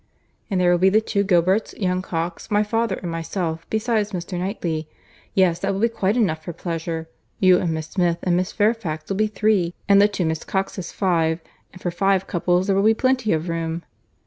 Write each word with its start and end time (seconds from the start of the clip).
"And 0.49 0.59
there 0.59 0.71
will 0.71 0.79
be 0.79 0.89
the 0.89 0.99
two 0.99 1.23
Gilberts, 1.23 1.75
young 1.79 2.01
Cox, 2.01 2.49
my 2.49 2.63
father, 2.63 2.95
and 3.03 3.11
myself, 3.11 3.67
besides 3.69 4.13
Mr. 4.13 4.39
Knightley. 4.39 4.87
Yes, 5.35 5.59
that 5.59 5.73
will 5.73 5.79
be 5.79 5.89
quite 5.89 6.17
enough 6.17 6.43
for 6.43 6.53
pleasure. 6.53 7.07
You 7.39 7.59
and 7.59 7.69
Miss 7.71 7.85
Smith, 7.89 8.17
and 8.23 8.35
Miss 8.35 8.51
Fairfax, 8.51 9.07
will 9.09 9.17
be 9.17 9.27
three, 9.27 9.75
and 9.87 10.01
the 10.01 10.07
two 10.07 10.25
Miss 10.25 10.43
Coxes 10.43 10.91
five; 10.91 11.39
and 11.71 11.79
for 11.79 11.91
five 11.91 12.25
couple 12.25 12.63
there 12.63 12.75
will 12.75 12.81
be 12.81 12.95
plenty 12.95 13.31
of 13.31 13.47
room." 13.47 13.83